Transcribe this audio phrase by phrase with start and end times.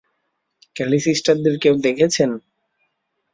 [0.75, 2.29] কেলি সিস্টারদের কেউ দেখেছেন?